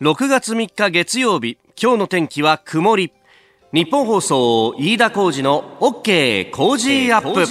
[0.00, 3.12] 6月3日月曜日今日の天気は曇り。
[3.74, 7.44] 日本放送飯田浩二の OK 工事アップ。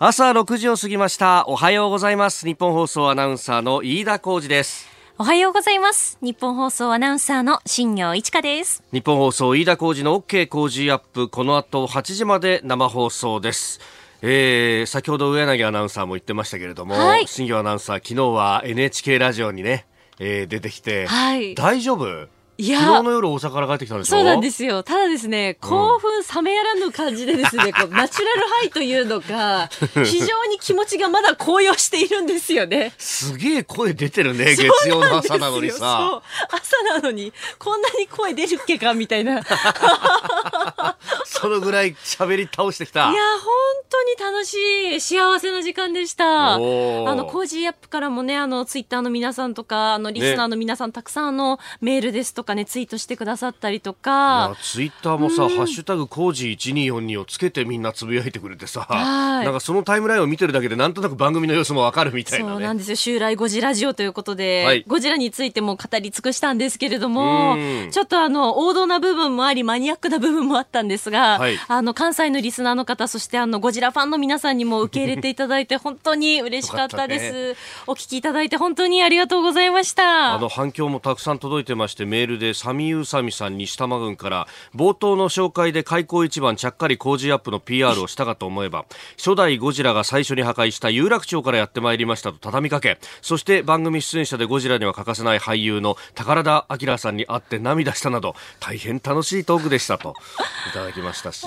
[0.00, 1.44] 朝6時を過ぎました。
[1.46, 2.46] おはようございます。
[2.46, 4.88] 日本放送アナウンサーの飯田浩二です。
[5.18, 6.18] おはようございます。
[6.20, 8.82] 日本放送アナウンサーの新業一華です。
[8.92, 11.28] 日本放送飯田浩二の OK 工事アップ。
[11.28, 13.78] この後8時まで生放送です。
[14.20, 19.86] えー、先ほど上柳アナウンサーも言ってましたけれども、はい、新業アナウンサー昨日は NHK ラジオにね、
[20.18, 22.28] えー、出てきて、はい、大丈夫？
[22.56, 24.84] いや昨日の夜大阪から帰ってきたんでそうなんですよ。
[24.84, 29.68] ただですね、興奮冷めやらぬ感じでですね、こう ナチュラルハイというのが、
[30.04, 32.92] 非常に気持ちがまだ高揚しているんですよね。
[32.96, 36.22] すげえ声出てるね、月曜の朝なのにさ。
[36.48, 39.42] 朝なのに、こんなに声出るっけかみたいな。
[41.24, 43.10] そのぐらい喋り倒してきた。
[43.10, 43.52] いや、本
[43.90, 44.54] 当に楽し
[44.96, 46.54] い、幸せな時間でした。
[46.54, 54.56] あの、コージーアップからもね、あの、ツイッターの皆さんとか、あの、リスナーの皆さん、ね、たくさんあの、メールですとかねツイートしてくださったりとか。
[54.62, 62.96] ツイッターもさ「うん、ハッシュタグ工事1242」をつけてみんなつぶやいてくれてさなんかそのタイムラインを見てるだけでなんとなく番組の様子もわかるみたいな、ね、そうなんですよ。
[62.96, 67.56] 襲来ゴジラジオということで、はい、ゴジラについても語り尽くしたんですけれども
[67.90, 80.34] ちょっとあの王道な部分もありマニアックな部分もあったんですが、はい、あの関西のリスナーの方そしてあのゴジラファンの皆さんにも受け入れていただいて 本当に嬉しかったです、ね、お聞きいただいて本当にありがとうございました。
[80.34, 88.84] あの反響もたくさん届いてましてメールでサミユーサミさん西多摩郡から冒頭の紹介で開口一番ちゃっかり工事アップの PR をしたかと思えば
[89.16, 92.98] 初代ゴジラが最初に破壊した有楽町からやってまいりましたと畳みかけ。
[93.22, 100.14] そして番組出演者でゴジラには欠かせない俳優の宝田明さんに会って涙したなど大変楽しいトークでしたと
[100.70, 101.46] いただきましたし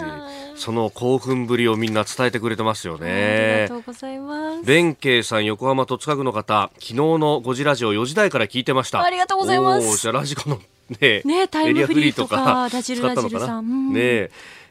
[0.55, 3.08] その興奮ぶりをみんな伝えてくれてますよね。
[3.08, 4.65] ありがとうございます。
[4.65, 9.02] 弁慶さん横浜戸塚区の方昨日のゴジラジオ4時台から聞いてました。
[9.02, 9.97] ありがとうございます。
[9.97, 10.59] じゃラジコの
[10.99, 14.30] ねねタイムフリーとかラジルラジルさん、ね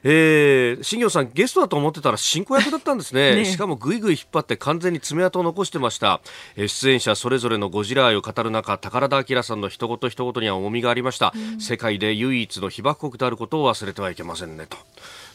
[0.08, 3.34] えー、新業さんゲストだと思ってたら進行役だったんですね。
[3.36, 6.20] ね、しかもぐいぐい引っ張って完全に爪痕を残してました、
[6.54, 14.76] えー、出演者それぞれのゴジラ愛を語る中宝田明さんの一言一言には重みがありました、うん、世界で唯一の被爆国であることを忘れてはいけませんねと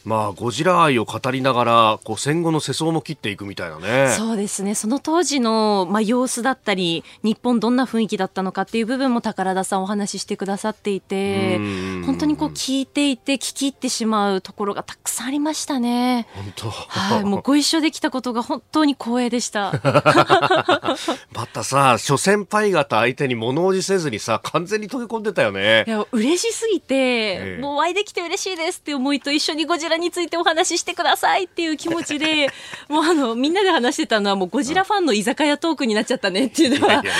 [0.04, 4.14] まあ、ゴジラ愛を語りながらこう戦後の世相も切っていくみたいなね。
[4.16, 4.74] そうですね。
[4.74, 11.58] その当時の、まあ、様子だったり日本どんな雰囲気だったのかっていう部分も宝田さんお話ししてくださっていて
[12.04, 16.26] 本当にこう聞いていて聞き入ってしまうところがたくさんありましたね。
[16.34, 16.70] 本当。
[16.70, 17.24] はい。
[17.24, 19.72] もうご一緒できたことが本当に光栄でした。
[21.32, 25.84] またさ諸先輩方相手に物おじせずにさ完全に溶け込んでたよね。
[25.86, 32.48] いや嬉しすぎて、ええ、もうお会いできて嬉しいですって思いと一緒にゴジララについてお話ししてくださいっていう気持ちで
[32.88, 36.94] もうあのみんなで話してたのはもうゴジラファンの居酒屋トークになっちゃったねっていうのは。
[36.94, 37.14] いやいやい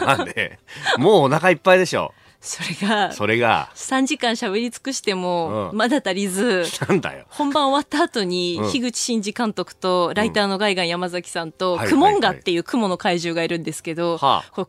[0.00, 0.58] やまあね、
[0.98, 2.12] もうお腹いっぱいでしょ。
[2.46, 7.24] それが、それが、3時間喋り尽くしても、まだ足りず、なんだよ。
[7.30, 14.20] 本番終わった後に、樋口真嗣監督と、ライターのガイガン山崎さんと、クモンガっていう雲の怪獣がいるんですけど、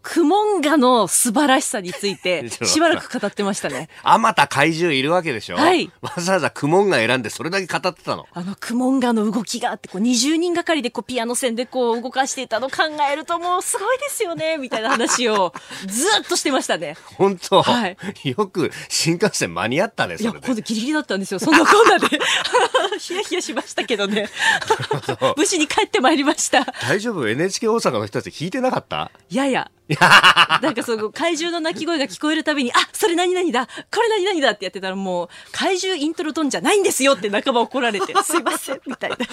[0.02, 3.90] クモンガの素晴らしさについ て、しばらく語ってましたね。
[4.03, 5.58] あまた怪獣いるわけでしょ？
[5.58, 5.91] はい。
[6.02, 8.25] わざわざクモンガ選んでそれだけ語ってたの。
[8.34, 15.53] あの、クモンガの動きがあって、こう、20人がかりでこう、ピアノ線でこう、動かしていたの考えるともう、すごいですよね、みたいな話を、
[15.88, 16.96] ずっとしてましたね。
[17.18, 17.98] 本当はい。
[18.24, 21.40] よ よく新幹線間に合ったね、いや、ほんとギリギリだったんですよ。
[21.40, 22.08] そんなこんなで。
[23.00, 24.30] ヒヤヒヤしましたけどね。
[25.38, 26.66] 無事に帰ってまいりました。
[26.88, 29.12] 大丈夫 ?NHK 大阪の人たち聞いてなかった？
[29.30, 29.70] いやいや。
[30.62, 39.18] なんかその怪獣の鳴き声が聞こえるたびに、あ、それ何々だこれ何々だってやってたらもう、怪獣イントロトンじゃないんですよって半ば怒られて、 すいません、みたいな。
[39.18, 39.25] だ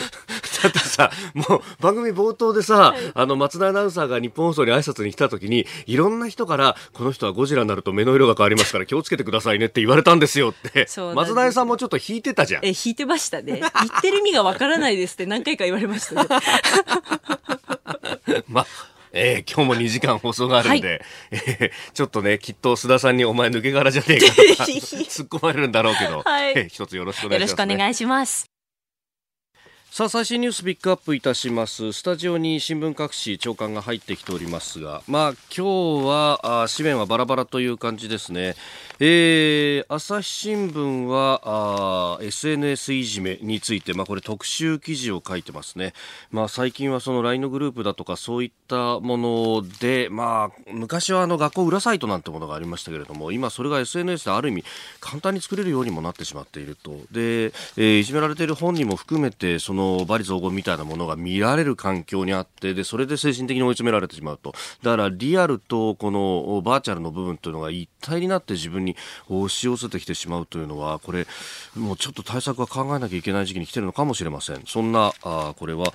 [0.68, 10.86] ってさ、もう番組冒頭でさ、はい、あの、松田アナウンサーが日本放送に挨拶に来た時に、いろんな人から、この人はゴジラになると目の色が変わりますから気をつけてくださいねって言われたんですよって。
[11.14, 12.64] 松田さんもちょっと引いてたじゃん。
[12.64, 13.60] え、引いてましたね。
[13.60, 16.28] 言ってる意味がわからないですって何回か言われましたね。
[18.48, 21.00] まあえー、今日も2時間放送があるんで、はい、
[21.30, 28.51] えー、ちょっとね、きっと須田さんにお前抜け殻じゃねえかと 突っ込まれるんだろうけど、はい、えー、一つよろしくお願いします、ね、よろしくお願いします。
[29.92, 31.92] さあ最新ニュースピックアップいたします。
[31.92, 38.54] スタジオに新聞各紙長官が入ってきておりますがまあ今日はあ紙面はバラバラという感じですね、
[39.00, 41.42] えー、朝日新聞は
[42.18, 45.92] あ SNS いじめについて、まあ、これ特集記事を書いてますね、
[46.30, 54.64] まあ、最近はその LINE のグループだとかそういったもので、まあ、昔はあの学校裏サイトなんてものがありましたけれども今それが SNS である意味
[55.00, 56.92] 簡単に作れるようにもなってしまっていると。
[57.12, 64.54] で、えー、いじめられている本人も含めてそのの罵詈雑言みたいなものが見られる環境にあってでそれで精神的に追い詰められてしまうと。
[64.82, 68.96] だからリアルとこのバーチャルの部分というのが一体になって自分に
[69.28, 71.26] 押し寄せてきてしまうというのはこれ
[71.76, 74.62] もうちょっと対策は考えなきゃいけない時期に来てるのかもしれません。
[74.66, 75.92] そんなあこれは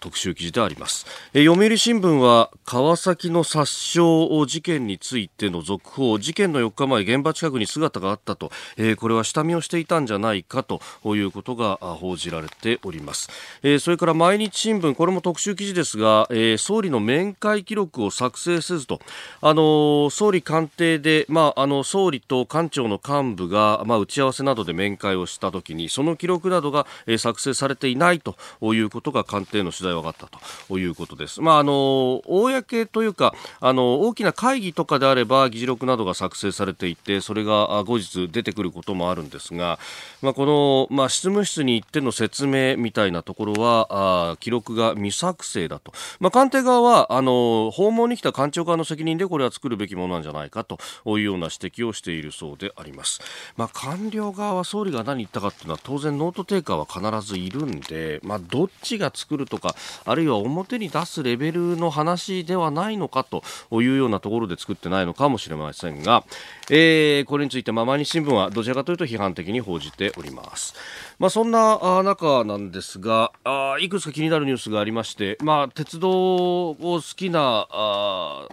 [0.00, 4.00] 特集記事であります、え読売新聞は川崎の殺傷
[4.46, 6.18] 事件についての続報。
[6.18, 13.30] 事件の4日前現場近くに姿があったと、えー、これは下見をしていたんじゃないかということが報じられております、おります
[13.62, 19.00] えー、それから毎日新聞これも特集記事ですが、えー、総理の面会記録を作成せずと
[19.40, 28.36] あの総理官邸で、まあ、あの総理と官庁の幹部が、まあ、打ち合わせなどで面会をしたときにその記録などが、え作成されていないと
[28.74, 31.40] いうことが官邸の取材は分かったということです。
[31.40, 39.78] まあ、あの公というかあの大きな会議とかであれば議事録などが作成されていてそれが後日出てくることもあるんですが、
[40.22, 53.20] まあ、この、まあ、執務室に行っての説明みたいなところはあ記録が未作成だと、まあ、官邸側はあの訪問に来た官庁側の責任でこれは作るべきものなんじゃないかというような指摘をしているそうであります。
[53.56, 59.74] まあ、官僚側は総理が何言ったかというのは当然ノートテイカーは必ずいるんで、まあ、どっちが作るとか
[60.04, 63.42] あるいは表に出すレベルの話ではないのかと
[63.72, 66.24] いうようなところで作ってないのかもしれませんが、
[66.70, 70.74] えー、これについて、ま、毎日新聞はどちらかというと批判的に報じております。
[71.20, 78.48] まあ、そんな中なんですがあ、いくつか気になるニュースがありまして、まあ、鉄道を好きなあ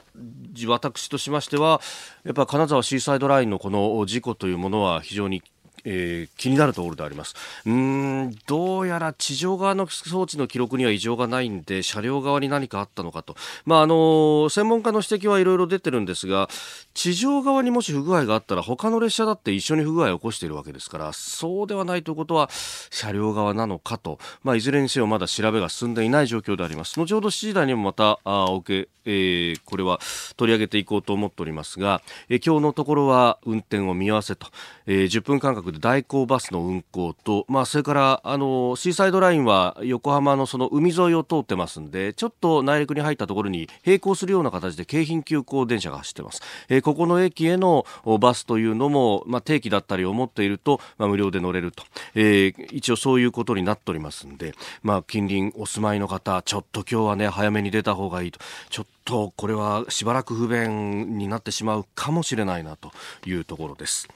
[0.67, 1.79] 私としましては、
[2.25, 5.43] やっぱ金沢シーサイドラインのこの事故というものは非常に
[5.89, 7.33] えー、気になるところであります。
[7.65, 13.35] うんどやら地上側の装置の記録には異常がないんで車両側に何かあったのかと、
[13.65, 16.49] まああの、専門家の指摘はいろいろ出てるんですが
[16.93, 22.49] 地上側にもし不具合があったら他の列車だって一緒に不具合を起こしているわけですからそうではないということは
[22.89, 26.99] 車両側なのかと、まあ、いずれにせよまだ調べが進んでいない状況であります。
[26.99, 29.99] 後ほど7時台にもまたあおけ、えー、これは
[30.35, 34.47] 取り上げていこうと思っておりますが、えー、今日のところは運転を見合わせと、
[34.85, 47.85] えー、10分間隔で代行バスの運行と、まあ、それからあのシーサイドラインは横浜のその海沿いを通ってますんでちょっと内陸に入ったところに並行するような形で京浜急行電車が走ってます、えー、ここの駅への
[48.21, 51.83] バスというのも、まあ、定期だったりを持っていると、まあ、無料で乗れると、
[52.15, 54.53] えー、一応そういうことになっておりますんで、
[54.83, 58.39] まあ、近隣お住まいの方ちょっと今日はね早めに出た方がいいと。
[58.69, 62.93] ちょっとこれはしばらく不便になってしまうかもしれないなと
[63.25, 64.07] いうところです。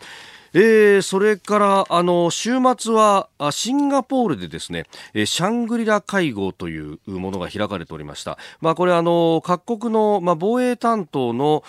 [0.53, 8.37] えー、それからあの週末はシンガポールでですね、シャングリラ会合というものが開かれておりました。
[8.59, 11.63] まあ、これあの各国の、まあ、防衛担当の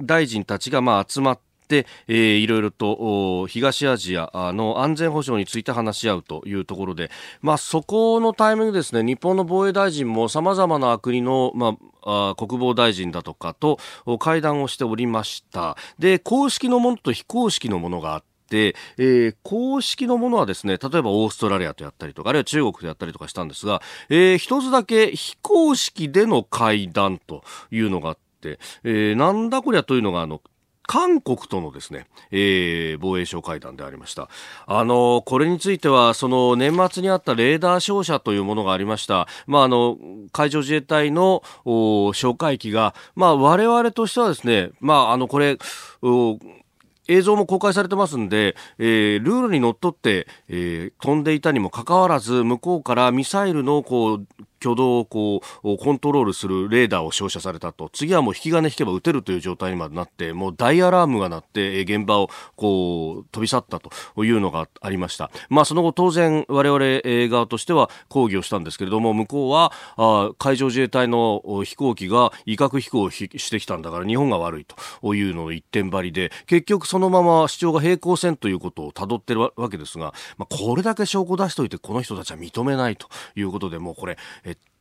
[0.00, 1.38] 大臣たちがまあ集まっ
[1.68, 7.10] て、えー、いろいろと東アジアの安全保障について話し合うというところで、
[7.42, 13.78] まあ、そこのタイミングですね日本の防衛大臣もさまざまな国の、まあ、国防大臣だとかと
[14.18, 15.76] 会談をしておりました。
[15.98, 30.40] で公式のものと非公式のものがあってえー、公式のものはですね、例えばオーストラリアとやったりとか、あるいは中国とやったりとかしたんですが、えー、一つだけ非公式での会談というのがあって、えー、なんだこりゃというのが、あの、
[30.86, 34.28] 韓国とのですね、えー、防衛省会談でありました。
[34.66, 39.28] あの、これについては、その年末にあったレーダー照射というものがありました。
[39.46, 39.98] まあ、あの、
[40.32, 45.58] 海上自衛隊の哨戒機が、まあ、我々としてはですね、まあ、あの、これ、
[47.10, 54.26] 映像も公開されてますんで、えー、ルールにのっとって、えー、飛んでいたにもかかわらず、向こうからミサイルのこう
[54.60, 57.90] 挙動をこうコントロールするレーダーを照射されたと。
[57.92, 63.90] 次はもう引き金引けば撃てるという状態にまでなってもう大アラームが鳴って現場をこう飛び去ったと
[64.24, 84.18] いうのがありました、まあ、その後当然我々側としては抗議をしたんですけれども向こうはあ海上自衛隊の飛行機が威嚇飛行をしてきたんだから日本が悪いというのの一点張りで結局そのまま主張が平行線ということをたどってるわけですが、まあ、これだけ証拠出しておいてこの人たちは認めないということでもうこれ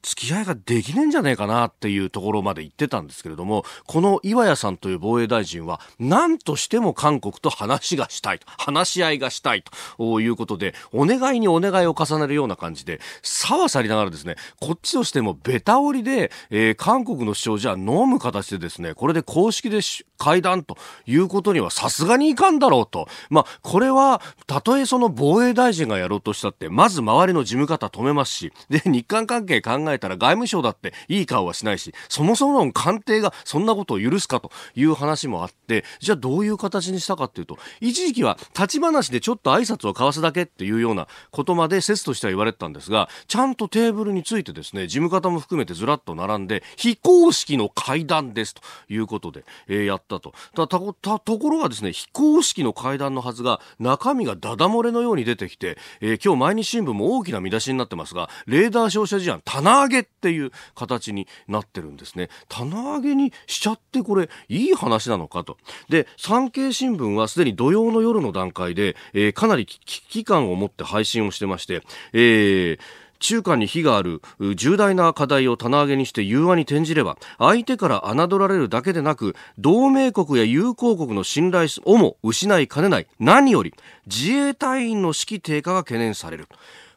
[0.01, 9.63] 付き合いができねえんじゃねえかなっていうところまで言ってたんですけれども、この岩屋さんという防衛大臣は、何としても韓国と話がしたいと、話し合いがしたい
[9.97, 19.79] ということで、お願いにお願いを重ねるような感じで、さわさりながらですね、こっちとしてもベタ折りで、えー、韓国の主張じゃ飲む形でですね、これで公式で
[20.17, 23.07] 会談ということにはさすがにいかんだろうと。
[23.29, 50.33] まあ、これは、たとえその防衛大臣がやろうとしたって、まず周りの事務方止めますし、で、日韓関係考ええたら外務省だっていい顔はしないし、そもそもの官邸がそんなことを許すかという話もあって、じゃあどういう形にしたかっていうと、一時期は立ち話でちょっと挨拶を交わすだけっていうようなことまで説としては言われてたんですが、ちゃんとテーブルについてですね、事務方も含めてずらっと並んで、非公式の会談ですということで、えー、やったと。
[50.53, 62.29] たところがですね、非公式の会談のはずが、中身がダダ漏れのように出てきて、えー、今日毎日新聞も大きな見出しになってますが、レーダー照射事案、棚上げっていう形になってるんですね。
[62.47, 65.57] 棚上げにしちゃってこれ、いい話なのかと。
[65.89, 71.81] で、産経新聞はすでに土曜の夜の段階で、えー、かなり危機感を持って配信をしてまして、
[72.13, 72.79] えー、
[73.19, 74.21] 中間に非がある
[74.55, 83.73] 重大な課題を棚上げにして融和に転じれば相手から侮られるだけでなく同盟国や友好国の信頼をも失いかねない何より
[84.07, 86.47] 自衛隊員の士気低下が懸念される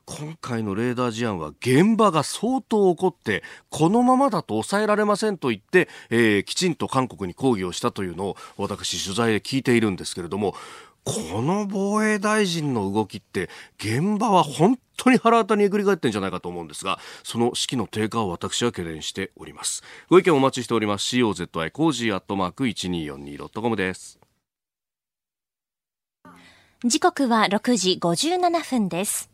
[0.04, 10.54] 今回のレーダー事案は現場が相当怒ってこのままだと抑えられませんと言って、えー、きちんと韓国に抗議をしたというのを私取材で聞いているんですけれども
[11.04, 19.82] この防衛大臣の動きって現場は本当にはらわた煮えくり返ってんじゃないかと思うんですがその士気の低下を私は懸念しております。
[20.08, 21.16] ご意見お待ちしております。
[21.16, 24.18] COZY コージーアットマーク 1242.com です。
[26.84, 29.31] 時刻は6時57分です。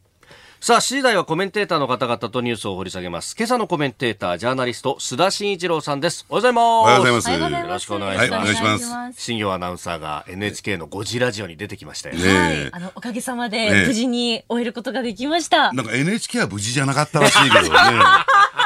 [0.60, 3.36] さあ、7時台はコメンテーターの方々とニュースを掘り下げます。
[3.38, 6.26] 今朝のコメンテーター、ジャーナリスト、須田慎一郎さんです。
[6.28, 6.64] おはようございます。
[6.82, 7.62] おはようございます。
[7.62, 8.32] よろしくお願いします。
[8.32, 9.22] はい、お願いします。
[9.22, 12.38] 新行アナウンサーが NHK の5時ラジオに出てきましたよね。
[12.38, 12.68] はい。
[12.72, 15.72] あの、おかげさまで無事に終えることができました。
[15.72, 17.70] なんか NHK は無事じゃなかったらしいけどね。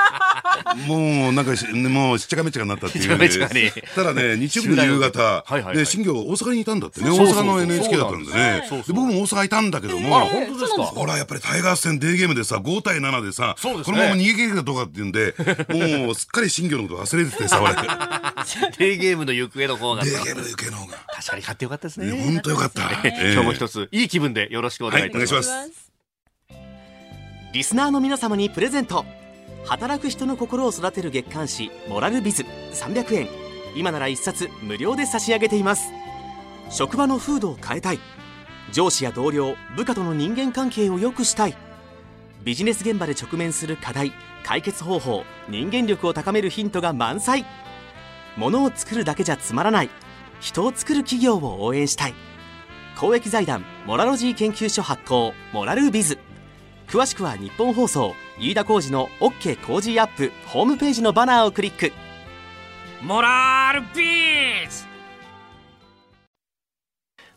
[0.87, 1.53] もうなんか
[1.89, 3.05] もうしっちゃかめっちゃかになったってい
[3.69, 5.45] う、ただね日曜日の夕方、
[5.75, 7.11] で新業大阪にいたんだってね。
[7.11, 8.69] 大阪の NHK だったんでね。
[8.89, 10.21] 僕も大阪いたんだけども。
[10.27, 10.83] 本当ですか？
[10.85, 15.35] ほらやっぱりタイガース戦デーゲームでさ5対7でさこのまま逃げ切れるかどうかっていうんで
[15.99, 17.75] もうすっかり新業のこと忘れててさ俺。
[17.75, 20.05] デーゲームの行方の方が。
[20.05, 20.97] デーゲームの行方の方が。
[21.15, 22.11] 確かに勝ってよかったですね。
[22.25, 22.83] 本当よかった。
[23.33, 25.51] 今日も一ついい気分でよろしくお願いいたします。
[27.53, 29.05] リスナーの皆様にプレゼント
[29.65, 33.29] 働く人の心を育てる月刊誌「モラルビズ」300円
[33.75, 35.93] 今なら1冊無料で差し上げています。
[36.71, 38.01] 職場の風土を変えたい。
[38.71, 41.57] 上司や同僚部下との人間関係を良くしたい。
[42.45, 44.13] ビジネス現場で直面する課題
[44.45, 47.47] 解決方法人間力を高めるヒントが満載。
[48.37, 49.91] ものを作るだけじゃつまらない。
[50.41, 52.15] 人を作る企業を応援したい。
[52.99, 56.19] 公益財団モラロジー研究所発行モラルビズ。
[56.89, 58.15] 詳しくは日本放送。
[58.39, 61.93] 飯田浩司の OK 工事アップホームページのバナーをクリック。
[63.03, 64.87] モラルビズ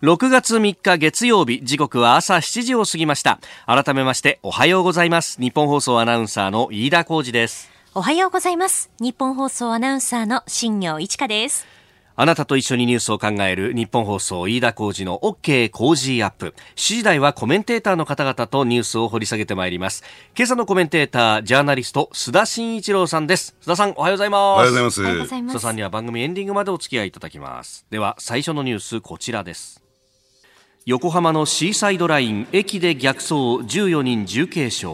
[0.01, 3.39] ！6月3日月曜日時刻は朝7時を過ぎました。
[3.65, 5.41] 改めましておはようございます。
[5.41, 7.69] 日本放送アナウンサーの飯田浩司です。
[7.93, 8.91] おはようございます。
[8.99, 11.65] 日本放送アナウンサーの新業一華です
[12.17, 16.55] あなたと一緒にニュースを考える日本放送飯田浩二の OK 工事アップ。
[16.75, 20.01] 7時台はコメンテーターの方々とニュースを掘り下げてまいります。
[20.33, 23.57] 今朝のコメンテーター、ジャーナリスト、須田慎一郎さんです。
[23.61, 24.39] 須田さん、おはようございます。
[24.39, 25.01] おはようございます。
[25.01, 27.85] 須田さんには番組エンディングまでお付き合いいただきます。
[27.89, 29.81] では、最初のニュース、こちらです。
[30.85, 34.87] 横浜のシーサイドライン、駅で逆走、14人重軽傷。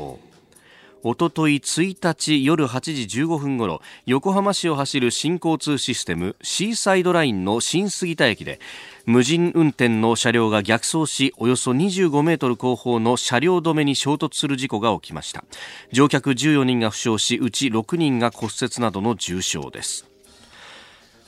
[1.04, 8.60] おととい1日夜8時15分ごろ横浜市を走る新交通システムシーサイドラインの新杉田駅で
[9.06, 15.44] 無人運転の車両が逆走しおよそ25メートル後方の車両止めに衝突する事故が起きました。
[15.92, 20.11] 乗客14人が負傷しうち6人が骨折などの重傷です。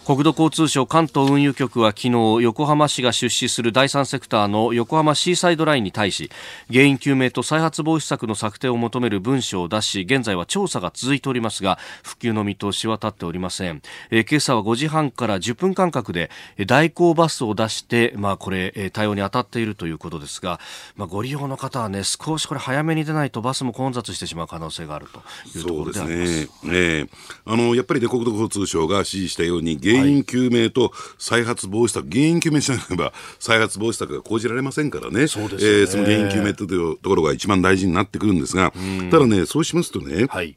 [0.05, 2.10] 国土交通省関東運輸局は昨日
[2.43, 6.29] 横浜市が出資する第三セクターの横浜シーサイドラインに対し
[6.69, 13.81] 原因究明と再発防止策の策定を求める文書を出し現在は調査が続いておりますが復旧の見通しは立っておりません、
[14.12, 16.29] えー、今朝は5時半から10分間隔で
[16.67, 20.60] 代行バスを出して、まあ、これ対応に当たっているということですが、
[20.98, 25.22] まあ、ご利用の方はね少しこれ早めに出ないとバスも混雑してしまう可能性があると
[25.57, 26.45] いうところであります。
[26.45, 27.10] そうですねね
[27.45, 35.79] あのやっぱり、ね、国土交通省が指示したように原因究明と再発防止策、原因究明しなければ再発防止策が講じられませんからね、そうですね。
[35.81, 38.73] えー、その原因究明というところが一番大事になってくるんですが、
[39.12, 40.55] ただね、そうしますとね、はい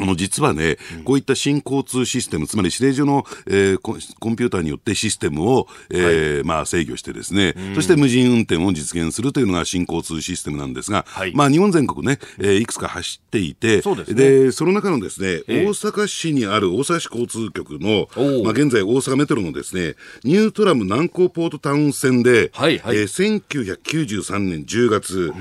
[0.00, 18.08] あの、実はね、こういった新交通システム、つまり指令所の、えー、コンピューターによってシステムを、えー、はい、まあ制御してですね、そして無人運転を実現するというのが新交通システムなんですが、はい、まあ日本全国ね、えー、いくつか走っていて、そで、ね、その中のですね、大阪市にある大阪市交通局の、
[18.42, 25.38] まあ現在大阪メトロのですね、ニュートラム南港ポートタウン線で、はいはい、えー、1993年10月、え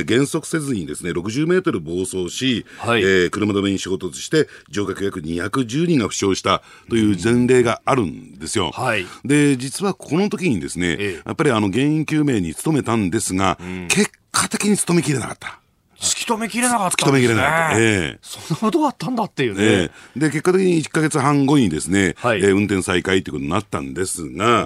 [0.00, 8.70] ー、減速せずにですね、60メートル暴走し、はい、えー、車止めに衝突して乗客約210人が負傷したという前例があるんですよ。
[8.70, 15.61] はい、で実はこの時にですね、ええ、やっぱりあの原因究明に努めたんですが、うん、結果的に努めきれなかった。
[16.02, 17.04] 突き止めきれなかったんですね。
[17.04, 17.78] 突き止めきれなかった。
[17.78, 17.82] え
[18.16, 18.18] え。
[18.22, 19.62] そんなことがあったんだっていうね。
[19.62, 24.64] ええ、で、結果的に1か月半後にですね、はい、えー、運転再開ということになったんですが、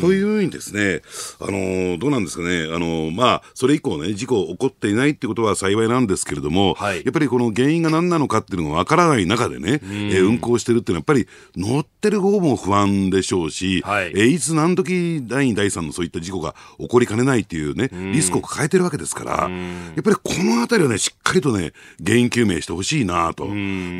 [0.00, 1.02] というふうにですね、
[1.40, 19.48] あのー、どうなんですかね、あのー、まあ、それ以降ね、事故起こっていないってことは幸いなんですけれども、はい、やっぱりこの原因が何なのかっていうのがわからない中でね、えー、運行してるっていうのは、やっぱり乗ってる方も不安でしょうし、はい、えー、いつ何時第2、第3のそういった事故が起こりかねないっていうね、リスクを抱えてるわけですから、や
[20.00, 21.72] っぱりこのあたりはね、しっかりとね、
[22.04, 23.44] 原因究明してほしいなと。
[23.44, 23.52] で、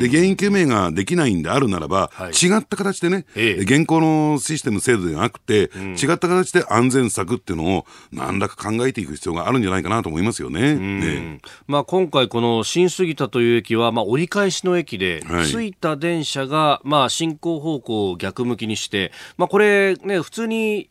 [0.09, 10.75] 原因究明ができないんであるならば、はい、違った形でね、ええ、現行のシステム制度ではなくて、うん、違った形で安全策っていうのを何らか考えていく必要があるんじゃないかなと思いますよね。
[10.75, 11.39] ね。
[11.67, 20.89] まあ、今回この新杉田という駅は、まあ、折り返しの駅で、はい、着いた電車が、まあ、進行方向を逆向きにして、まあ、これね、普通に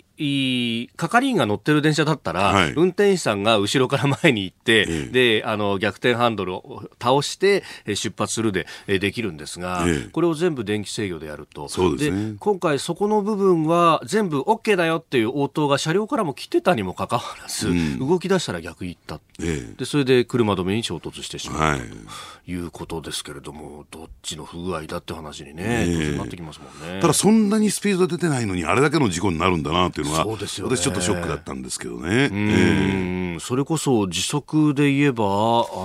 [0.96, 11.66] 係員が乗ってる電車だったら、はい、運転手さんが後ろから前に行って、ええ、であの逆転ハンドルを倒して出発するでできるんですが、え、これを全部電気制御でやると。
[11.66, 22.54] です、ね、今回、そこの部分は全部 OK だよっていう応答が車両からも来てたにもかかわらず、うん、動き出したら逆行った、でそれで車止めに衝突してしまった、はい、とい。
[22.54, 27.00] うことですけれども、どっちの不具合だって話にね、なってきますもんね。
[27.00, 32.28] ただ、そんなにスピード出てないのに、あれだけの事故になるんだなっていうのは、そうですよ、ね、私ちょっとショックだったんですけどね。
[32.32, 35.28] うん、えー、それこそ時速で言えば、あ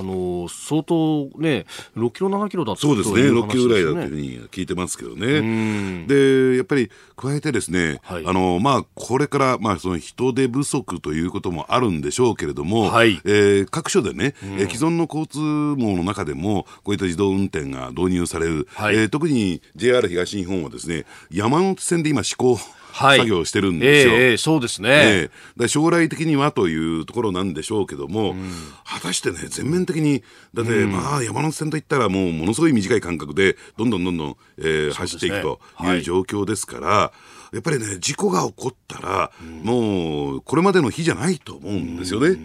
[0.03, 1.65] の相当ね、
[1.95, 6.05] 6キロ、7キロだったそうですね、6キロぐらいだというふうに聞いてますけどね。
[6.07, 22.57] で、やっぱり加えてですね、はい、あのまあ、これから、まあ、その人手不足ということもあるんでしょうけれども、はい、えー、各所でね、うん、既存の交通網の中でも、こういった自動運転が導入される、はい、えー、特に JR 東日本はですね、山手線で今試行
[22.97, 24.13] 作業してるんですよ。
[24.13, 28.51] えー、そうですね、えー、将来的にはというところなんでしょうけども、うん、
[28.85, 30.23] 果たしてね、全面的に、
[30.53, 37.13] だって、うん、まあ、山手線といったら、もうものすごい短い間隔で、どんどんどんどん、えー、走っていくという状況ですから、は
[37.53, 42.37] い、やっぱりね、事故が起こったら、うん、もう、これまでの日じゃないと思うんですよね。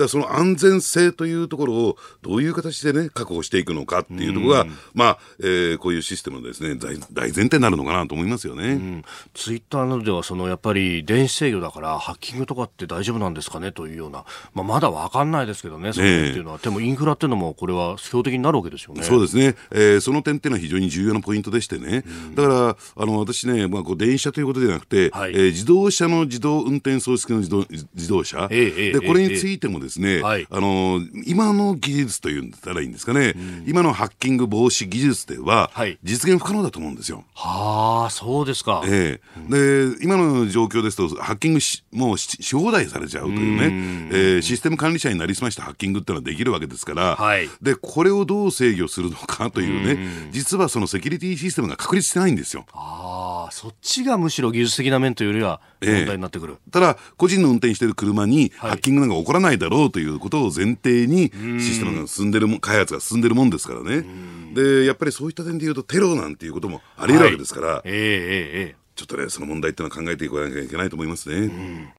[0.00, 8.72] だその安全性というところをどういう形でね、確保していくのかっていうところが、まあ、えー、こういうシステムのですね、大大前提になるのかなと思いますよね。
[8.72, 19.02] うん、ツイッターなどでは、そのやっぱり電子制御だからハッキングとかって大丈夫なんですかねというような、まあ、まだわかんないですけどね、それっていうのは、でもインフラっていうのもこれは標的になるわけですよね。
[19.02, 19.54] そうですね。
[19.70, 22.04] えー、その点っていうのは非常に重要なポイントでしてね。
[22.06, 29.89] うん、だから、あの、私ね、まあ、こう電車ということではなくて、はい、えー、自動車の自動運転装置の自動自動車、えー、で、これについてもですね、
[30.20, 35.70] はい、あの、今の技術というんだったらいいんですかね、うん、今のハッキング防止技術では、
[36.04, 37.24] 実現不可能だと思うんですよ。
[37.34, 38.82] はあ、そうですか。
[38.86, 39.48] ええ。
[39.48, 52.66] ー、で、今の状況ですと、ハッキングし、もうしし放題されちゃうというね、うえー、システム管理者になりすましたハッキングっていうのはできるわけですから、はい、で、これをどう制御するのかというね、う実はそのセキュリティシステムが確立してないんですよ。
[52.72, 56.56] ああ、そっちがむしろ技術的な面というよりは問題になってくる。
[56.66, 64.04] えー、ただ、個人の運転している車にハッキングなんか起こらないだろうということを前提にシステムが進んでるも開発が進んでるもんですからね。
[64.52, 71.94] で、やっぱりそういった点で言うとテロなんていうこともあり得るわけですから、はい、えー、えー、ちょっとね、その問題っていうのは考えていかなきゃいけないと思いますね。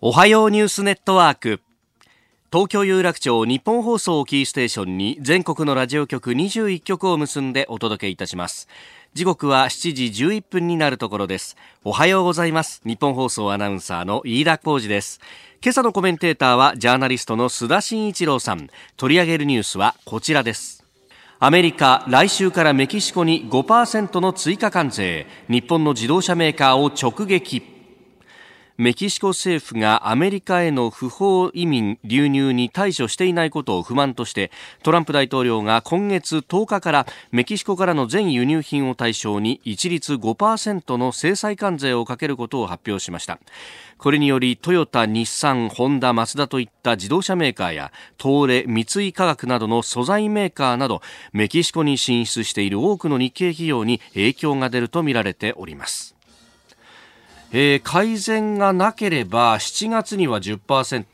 [0.00, 1.60] おはようニュースネットワーク。
[2.52, 8.66] 東京有楽町日本放送キーステーションに全国のラジオ局21局を結んでお届けいたします。
[9.12, 11.56] 時刻は7時11分になるところです。
[11.82, 12.80] おはようございます。
[12.84, 15.20] 日本放送アナウンサーの飯田浩二です。
[15.60, 18.70] 今朝のコメンテーターはジャーナリストの須田慎一郎さん。
[18.96, 20.84] 取り上げるニュースはこちらです。
[21.40, 25.26] アメリカ来週からメキシコに5%の追加関税。
[25.48, 27.79] 日本の自動車メーカーを直撃。
[28.80, 34.50] メキシコ政府がアメリカへの不法移民流入に対処していないことを不満として
[34.82, 43.38] トランプ大統領が今月10日からメキシコからの全輸入品を対象に一律5%の制裁関税をかけることを発表しました。
[43.98, 51.02] これによりトヨタ、日産、ホンダ、マツダといった自動車メーカーや東レ、三井化学などの素材メーカーなど
[51.34, 56.16] メキシコに進出している多くの日系企業に影響が出るとみられております。
[57.52, 60.58] えー、改善がなければ7月には10%、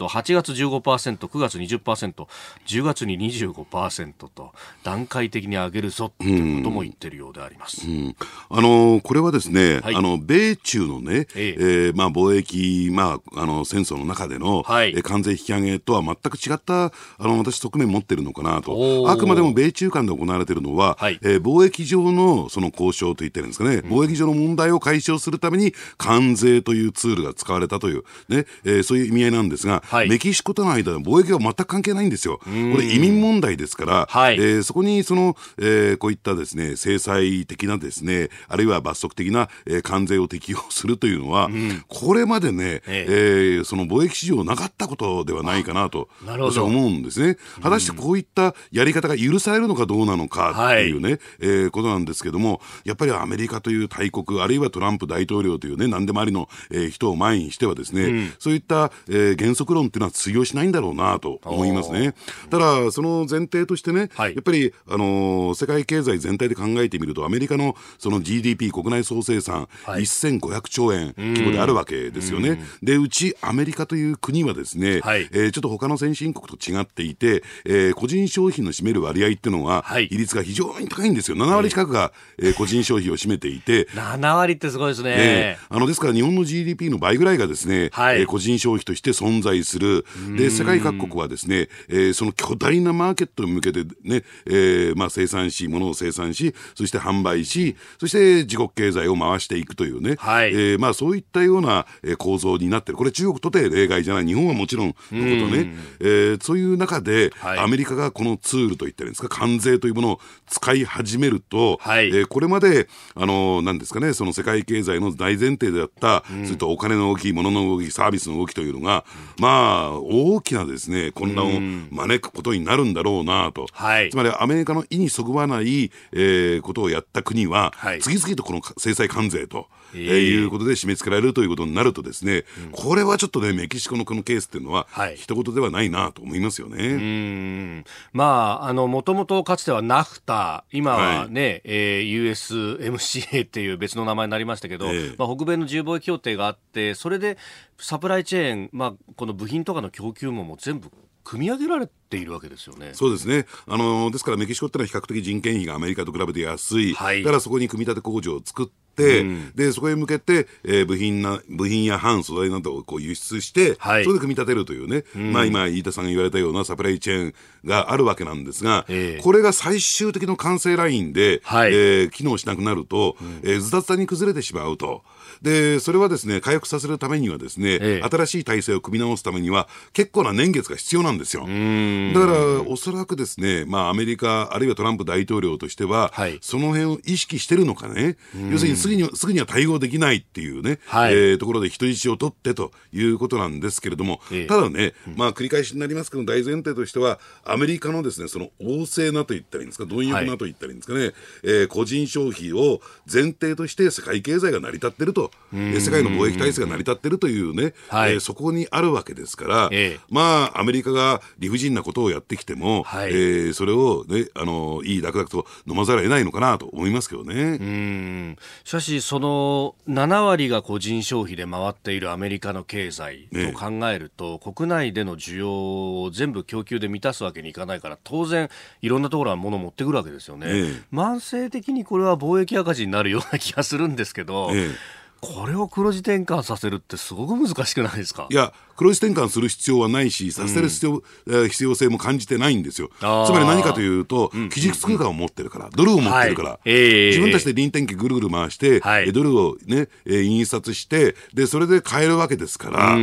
[0.07, 2.27] 8月15%、9月20%、
[2.67, 7.87] 10月に25%と段階的に上げるぞということも言ってるようであります。
[7.89, 8.17] うん、
[8.51, 11.57] あのこれはですね、はい、あの米中のね、ええ。
[11.59, 19.07] えー、まあ貿易まああの戦争の中での、はい、え関税引き上げとは全く違ったあの私側面持ってるのかなと。
[19.09, 32.39] あくまでも米中間で行われているのは、はい、えー、貿易上のその交渉と言ってるんですかね、うん、貿易上の問題を解消するために関関税というツールが使われたという、ねえー、そういう意味合いなんですが、はい、メキシコとの間で貿易は全く関係ないんですよ。
[32.39, 43.37] これ移民問題ですから、はい、えー、そこにその、えー、こういったですね、制裁的なですね、あるいは罰則的な、えー、関税を適用するというのは、うん、これまでね、ええ。
[43.61, 47.37] ー、その貿易市場なかったことではないかなと、私は思うんですね。
[47.63, 62.15] 果たしてこういったやり方が許されるのかどうなのかっていうね、はい、えー、ことなんですけども、やっぱりアメリカという大国、あるいはトランプ大統領というね、何でもありの、えー、人を前にしてはですね、うん、そういった、えー、原則論っていうのは通用しないんだろうなと思いますね。
[62.51, 72.51] ただ、その前提としてね、はい、やっぱり、あのー、世界経済全体で考えてみると、アメリカのその GDP 国内総生産、はい、1500兆円規模であるわけですよね。
[72.51, 81.37] うん、で、うちアメリカという国はですね、はい、えー、ちょっと他の先進国と違っていて、えー、個人消費の占める割合っていうのは、はい、比率が非常に高いんですよ。
[81.37, 83.89] 7割近くが、えー、個人消費を占めていて。
[83.95, 85.17] 7割ってすごいですね。
[85.17, 90.05] ねあのですから日本の GDP の倍ぐらいがですね、はい、えー、個人消費として存在する。
[90.37, 101.87] で、世界各国はですね、えー、その巨大なマーケットに向けてね、えー、まあ生産し、物を生産し、そして販売し、そして自国経済を回していくというね、はい、えー、まあそういったような
[102.19, 102.99] 構造になってる。
[102.99, 104.27] これ中国とて例外じゃない。
[104.27, 105.21] 日本はもちろんのこと
[105.57, 105.75] ね。
[106.01, 115.96] えー、そういう中で、はい、アメリカがこのツールといったらいいんですか、関税というものを使い始めると、はい、えー、これまで、あの、なんですかね、その世界経済の大前提であった、
[116.31, 119.05] うん、それとお金の動き、物の動き、サービスの動きというのが、
[119.39, 123.67] まあ、大きなですね、混乱を招くことになるんだろうなと。
[123.73, 136.87] はい、つまり、アメリカの意にそぐわない、えー、ことをやった国は、はい、次々とこの制裁関税と、えー、いうことで締め付けられるということになるとですね、うん、これはちょっとね、メキシコのこのケースっていうのは、はい、一言ではないなと思いますよね。
[136.87, 147.39] うんまあ、あの、もともとかつてはナフタ、今はね、はい、えー、USMCA っていう別の名前になりましたけど、えー、まあ、北米の自由貿易協定があって、それで
[147.79, 150.91] サプライチェーン、まあ、この部品とかの供給網も全部
[151.27, 152.91] 組み上げられているわけですよね。
[152.95, 153.47] そうですね。
[153.67, 156.95] あのですからメキシコってのは比較的人件費がアメリカと比べて安い。
[156.95, 158.73] はい、だからそこに組み立て工場を作って、
[159.21, 175.03] うん、でそこへ向けて、えー、部品な部品や半素材などをこう輸出して、はい、それで組み立てるというね、うん、まあ今飯田さんが言われたようなサプライチェーンがあるわけなんですが、えー、これが最終的な完成ラインで、はい、えー、機能しなくなると、うん、えー、ズタズタに崩れてしまうと。
[175.43, 181.43] で、それはですね、回復させるためにはですね、ええ、新しい体制を組み直すためには、結構な年月が必要なんですよ。
[181.43, 188.17] だから、おそらくですね、まあ、アメリカ、あるいはトランプ大統領としては、はい、その辺を意識してるのかね、
[188.51, 217.35] 要するにすぐにすぐには対応できないっていうね、はい、えー、ところで人質を取ってということなんですけれども、え、ただね、まあ、繰り返しになりますけど、大前提としては、アメリカのですね、その旺盛なと言ったらいいんですか、貪欲なと言ったらいいんですかね、はい、えー、個人消費を前提として世界経済が成り立ってると、世界の貿易体制が成り立ってるというね、はい、えー、そこにあるわけですから、えー、まあ、アメリカが理不尽なことをやってきても、はい、えー、それを、ね、あのいい楽々と飲まざるを得ないのかなと思いますけどね。
[217.35, 218.37] うん。
[218.65, 228.49] しかし、その7割が個人消費で回っているアメリカの経済と考えると、ね、国内での需要を全部供給で満たすわけにいかないから、当然、
[228.83, 230.47] いろんなところは物を持ってくるわけですよね。
[230.47, 234.71] ね慢性的にこれは貿易赤字になるような気がするんですけど、ね
[235.21, 238.27] これを黒字転換させるってすごく難しくないですか？
[238.31, 242.91] いや黒字転換する必要はないしさせる必要う必要性も感じてないんですよ。
[243.01, 253.01] つまり何かというと、うん、基軸通貨を持ってるからドルを持ってるから、自分たちで臨転機ぐるぐる回して、はい、ドルをね、えー、印刷してでそれで買えるわけですからそう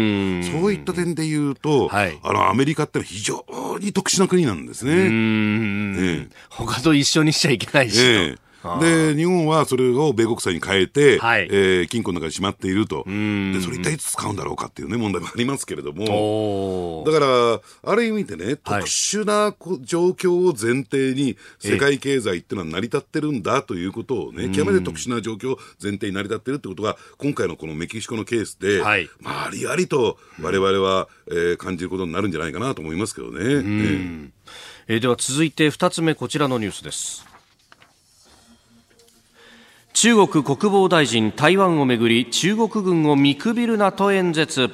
[0.72, 3.44] いった点で言うと、はい、あのアメリカって非常
[3.80, 5.10] に特殊な国なんですね。
[5.10, 8.38] ね他と一緒にしちゃいけないし、えー
[8.80, 13.04] で、日本はそれを米国債に変えて、はい、えー、金庫の中にしまっていると。
[13.06, 17.04] で、それ一体いつ使うんだろうかっていうね、問題もありますけれども。
[17.06, 33.40] だから、ある意味でね、特殊な状況を前提に、世界経済っていうのは成り立ってるんだということをね、極めて特殊な状況を前提に成り立ってるってことが、今回のこのメキシコのケースで、はい、まあ、ありありと我々は、えー、感じることになるんじゃないかなと思いますけどね。
[33.40, 34.30] えー、
[34.88, 37.33] えー、では続いて2つ目、こちらのニュースです。
[39.94, 44.72] 中国国防大臣台湾をめぐり中国軍を見くびるなと演説。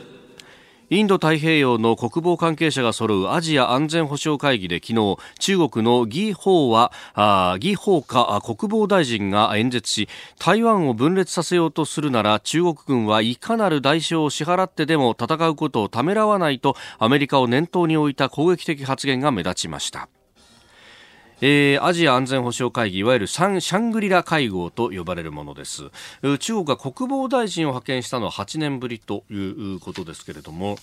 [0.89, 6.91] インド太平洋の国防関係者が揃うアジア安全保障会議で昨日中国の義法は
[7.61, 20.09] 義法か国防大臣が演説し台湾を分裂させようとするなら中国軍はいかなる代償を支払ってでも戦うことをためらわないとアメリカを念頭に置いた攻撃的発言が目立ちました。
[21.41, 25.83] えー、アジア安全保障会議いわゆるシャングリラ会合と呼ばれるものです。
[26.39, 29.35] 中国が国防大臣を派遣したのは8年ぶりとい
[29.75, 30.77] うことですけれども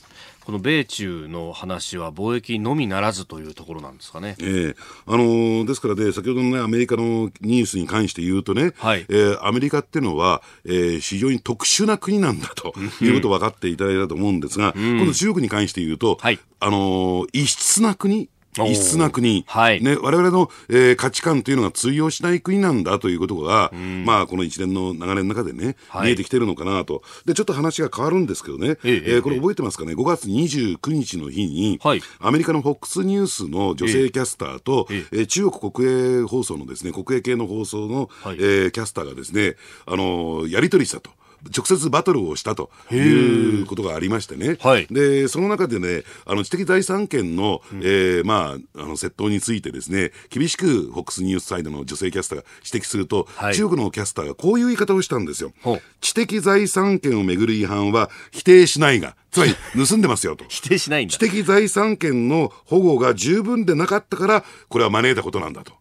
[0.47, 9.05] この米中の話は貿易のみならずというところなんですかね、えーあのー、ですからね先ほどの、ね、アメリカのニュースに関して言うとね、はい。
[9.09, 18.29] えー、アメリカっていうのは、えー、非常に特殊な国なんだということ分かっていただいたと思うんですが、うん、今度中国に関して言うと、はい、あのー、異質な国
[18.65, 23.71] 異質な国、はい、ね、我々の、えー、価値観というのが通用しない国なんだということが、
[24.05, 27.03] まあ、この一連の流れの中でね、はい、見えてきてるのかなと。
[27.25, 35.17] で、ちょっと話が変わるんですけどね、ええー、これ覚えてますかね、5月29日の日に、はい、アメリカの FOX ニュースの女性キャスターと、ええ。
[35.23, 41.11] ー、中国国営放送のですね、国営系の放送の、はい、えー、キャスターがですね、あのやり取りしたと。
[41.55, 55.53] 直接バトルをしたということがありましてね、はい、でその中でね、あの知的財産権の、うん、えー、まあ、あの窃盗についてですね、厳しく FOX ニュースサイドの女性キャスターが指摘すると、はい、中国のキャスターがこういう言い方をしたんですよ。
[56.01, 59.55] 知的財産権をめぐる違反は否定しないが、つまり
[59.87, 60.45] 盗んでますよと。
[60.49, 61.15] 否定しないんだ。
[61.15, 65.73] 知的財産権の保護が十分でなかったから、これは招いたことなんだと。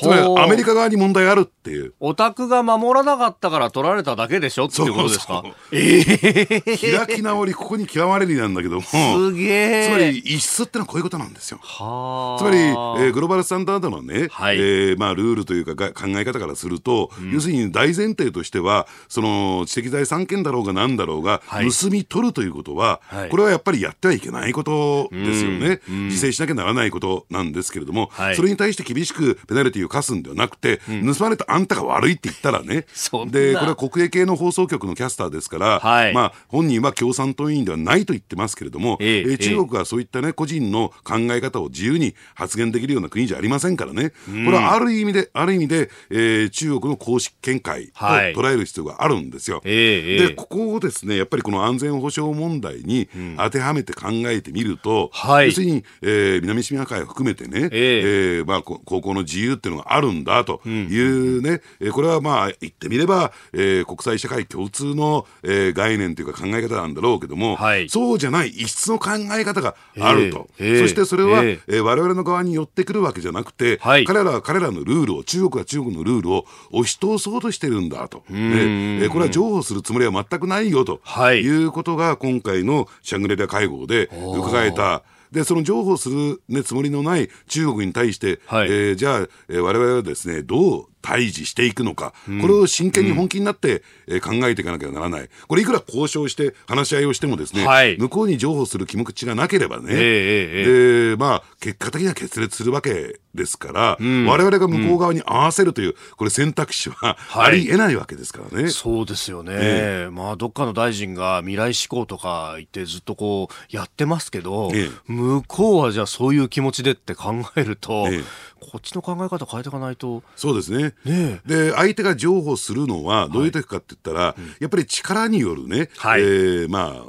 [0.00, 1.92] つまりアメリカ側に問題あるっていう。
[2.00, 5.42] オタクが守らなかったから取られただけでしょっていうことですか？
[5.70, 8.82] ええー、開き直り、ここに極まれりなんだけども。
[8.82, 9.88] すげえ。
[9.88, 11.58] つまり、異質ってのはこういうことなんですよ。
[11.62, 25.80] はつまり、えー、グローバルスタンダードのね、はい、えー、まあ、ルールというか考え方からすると、うん、要するに大前提としては、その、知的財産権だろうが何だろうが、はい、盗み取るということは、はい、これはやっぱりやってはいけないことですよね。
[25.88, 32.86] 自制しなきゃならないことなんですけれども、それに対して厳しくペナルティを課すんではなくて、うん、盗まれたあんたが悪いって言ったらね、
[33.30, 49.56] で、これは国営系の放送局のキャスターですから、はい、まあ、本人は共産党員ではないと言ってますけれども、えー、中国はそういったね、個人の考え方を自由に発言できるような国じゃありませんからね、これはある意味で、ある意味で、えー、中国の公式見解と捉える必要があるんですよ。
[49.56, 89.18] はい、で、ここをですね、やっぱりこの安全保障問題に当てはめて考えてみると、うん、要するに、えー、南シナ海を含めてね、えー、えー、まあ、高校の自由っていうのがあるんだというね、うん、これはまあ言ってみれば、えー、国際社会共通の、えー、概念というか考え方なんだろうけども、はい、そうじゃない異質の考え方があると、えー、そしてそれは、えー、えー、我々の側に寄ってくるわけじゃなくて、はい、彼らは彼らのルールを中国は中国のルールを押し通そうとしてるんだと、えー、これは譲歩するつもりは全くないよと、はい、いうことが今回のシャングリラ会合で伺えたで、その譲歩する、ね、つもりのない中国に対して、はい、えー、じゃあ、
[89.48, 103.80] えー、我々はですね、どう対峙していくのか、これを真剣に本気になって、え考えていかなきゃならない、これ、いくら交渉して、話し合いをしても、ですね、はい、向こうに譲歩する気持ちがなければね、えー、でまあ、結果的には決裂するわけですから、
[104.26, 108.70] われわれが向こう側に合わせるという、これ、選択肢はありえないわけですからね。
[108.70, 118.24] そうですよね、えー、まあ、どっかの大臣が未来志向とか言って、ずっとこうやってますけど、えー、向こうはじゃあ、そういう気持ちでって考えると、えー
[118.70, 120.22] こっちの考え方変えていかないと。
[120.36, 120.94] そうですね。
[121.04, 127.02] ねで、相手が譲歩するのはどういう時かって言ったら、はい、やっぱり力によるね、はい、えー、まあ、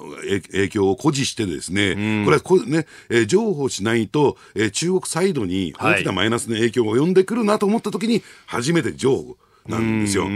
[0.51, 9.37] 影響を誇示してですね、うん、これはこね、えー、譲歩しないと、えー、中国サイドに大きなマイナスの影響が及んでくるなと思った時に、初めて譲歩。
[9.67, 10.28] なんですよ。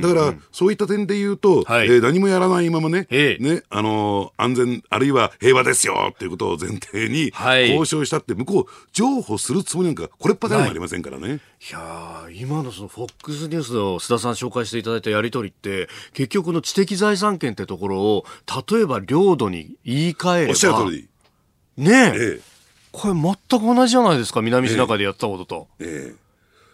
[0.00, 7.32] だから、そういった点で言うと、はい、えー、何もやらないままね、ね、あのー、安全、あるいは平和ですよっていうことを前提に
[7.68, 11.28] 交渉したって、向こう、譲歩するつもりなんか、これっぱかりもありませんからね。
[11.28, 18.24] はい、いや今のその FOX ニュースの須田さん紹介していただいたやり取りって、結局の知的財産権ってところを、
[18.70, 20.50] 例えば領土に言い換えれば。
[20.50, 21.08] おっしゃる通り。
[21.76, 21.94] ねえ。
[21.94, 22.40] ええ、
[22.92, 25.68] これ全く同じじゃないですか、南シナ海でやったことと。
[25.80, 26.25] ええ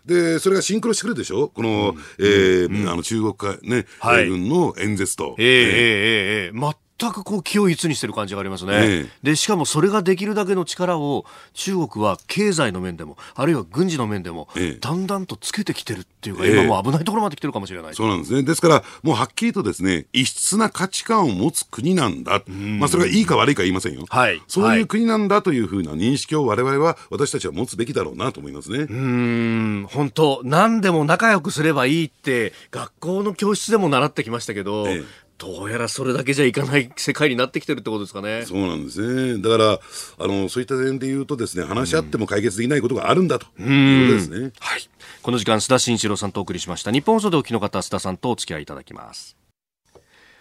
[0.05, 1.49] で、それがシンクロしてくるでしょ？
[1.49, 5.37] この、うん、えーうん、あの中国かね、はい、軍の演説と。
[5.38, 6.59] えー、えー、えー、
[7.03, 17.95] 全全くこう気を一にしてる感じがありますね、ええ、でしかもそれができるだけの力を中国は経済の面でもあるいは軍事の面でも、え、だんだんとつけてきてるっていうか、今もう危ないところまで来てるかもしれない。
[17.95, 18.43] そうなんですね。
[18.43, 28.87] ですからもうはっきりとですね異質な価値観を持つ国なんだ、まあ、それがいいか悪いか言いませんよ、はい、そういう国なんだというふうな認識を我々は私たちは持つべきだろうなと思いますね。
[28.88, 29.87] うん。
[29.91, 38.44] 本当何でも仲良くすればいいって学校の教室でも習ってきましたけど、ええどうやらそれだけじゃいかない世界になってきてるってことですかね。
[38.46, 39.42] そうなんですね。
[39.42, 39.81] だから、
[40.24, 44.52] あの、そういった点で言うとですね、話し合っても解決できないことがあるんだということですね。
[44.61, 44.88] はい。
[45.20, 46.92] この時間、須田慎一郎さんとお送りしました。
[46.92, 49.37] 日本放送でお聞きの方、須田さんとお付き合いいただきます。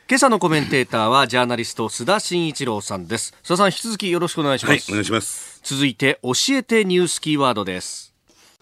[0.07, 8.13] 今朝のコメンテーターはジャーナリスト須田慎一郎さんです須田さん引き続きよろしくお願いします、はい、お願いします続いて教えてニュースキーワードです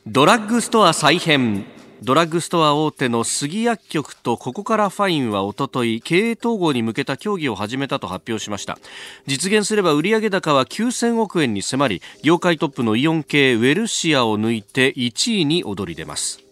[0.06, 1.66] ドラッグストア再編
[2.02, 8.78] ドラッグストア大手の杉薬局とここからファインはおととい経営統合に向けた協議を始めたと発表しました。
[9.28, 16.49] 実現すれば売上高は9000億円に迫り業界トップのイオン系ウェルシアを抜いて1位に躍り出ます。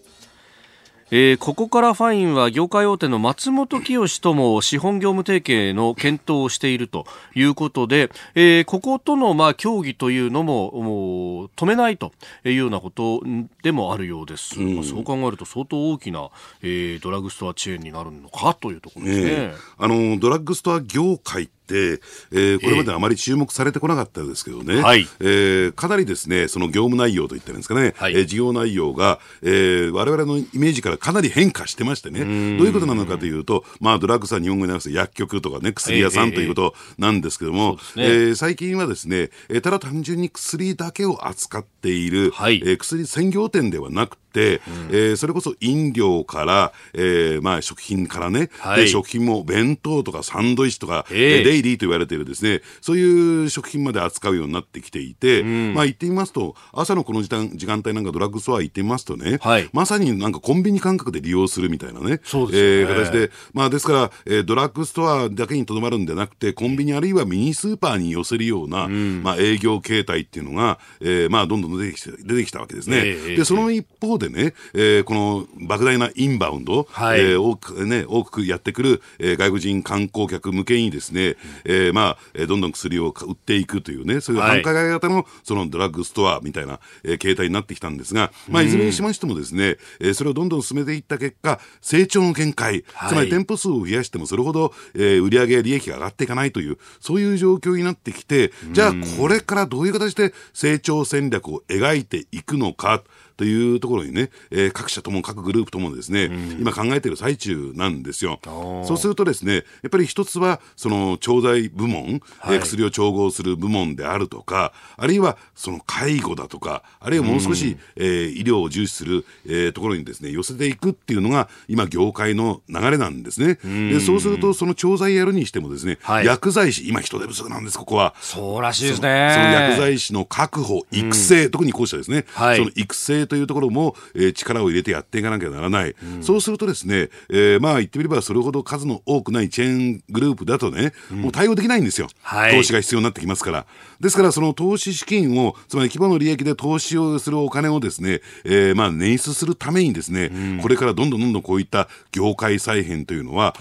[1.10, 12.12] えー、ここからファインは業界大手の松本清とも資本業務提携の検討をしているということで、えー、こことのまあ協議というのももう止めないと
[12.44, 13.22] いうようなこと
[13.64, 16.30] でもあるようです、うん、まあ、そう考えると相当大きな、
[16.62, 32.30] えー、ドラッグストアチェーンになるのかというところですね、えー、あのドラッグストア業界、えー、これまであまり注目されてこなかったですけどね、えー、えー、かなりですね、その業務内容といったんですかね、はい、えー、事業内容が、えー、我々のイメージからかなり変化してましてね、どう
[32.68, 39.30] いうことなのかというと、まあ、ドラッグさん、日本語に合わせて薬局とかね、薬屋さんということなんですけども、えー、えーね、最近はですね、
[39.62, 44.60] ただ単純に薬だけを扱っている、はい、えー、薬専業店ではなくて、うん、
[44.92, 52.62] えー、それこそ飲料から、えーまあ、食品からね、はい、食品も弁当とかサンドイッチとか、えー、デイリーと言われているですね。
[52.82, 62.20] そういう食品まで扱うようになってきていて、うん、まあ言ってみますと朝のこの時間時間帯なんかドラッグストア行ってみますとね、はい、まさになんかコンビニ感覚で利用するみたいなね。
[62.24, 72.98] そうですね、えー、形で、まあ、ですから、えー、ドラッグストアだけにとどまるんでなくてコンビニあるいはミニスーパーに寄せるような、うん、まあ、営業形態っていうのが、えーまあ、どんどん出てきて出てきたわけですね。
[72.98, 81.36] えー、でその一方でね、えー、この莫大なインバウンド、はい、えー、多くね、多くやってくる、えー、外国人観光客向けにですね、
[81.66, 103.04] えー、まあ、えー、どんどん薬を売っていくというね、そういう繁華街型のそのドラッグストアみたいな、えー、形態になってきたんですが、まあ、いずれにしましてもですね、えー、それをどんどん進めていった結果、成長の限界、つまり店舗数を増やしてもそれほど、えー、売上利益が上がっていかないという、そういう状況になってきて、じゃあこれからどういう形で成長戦略を描いていくのか。
[103.38, 108.40] というところにね、えー、各社とも各グループともですね、うん、今考えている最中なんですよ。
[108.44, 123.60] そうするとですね、やっぱり一つはその調剤部門、はい、薬を調合する部門であるとか、あるいはその介護だとか、あるいはもう少し、うん、えー、医療を重視する、えー、ところにですね、寄せていくっていうのが今業界の流れなんですね。
[123.64, 128.16] うん、でそうするとその調剤やるにしてもですね、はい、薬剤師、今人手不足なんです、ここは。
[128.20, 129.32] そうらしいですね。
[129.34, 143.66] その薬剤師の確保、育成、特にこうしたですね、はい、その育成というところも、えー、力を入れてやっていかなきゃならない、うん、そうするとですね、えー、まあ言ってみればそれほど数の多くないチェーングループだとね、うん、もう対応できないんですよ、はい、投資が必要になってきますから。
[144.00, 153.56] ですからその投資資金をつまり規模の利益で投資をするお金をですね、えー、まあ捻出するためにですね、うん、これからどんどんどんどんこういった業界再編というのは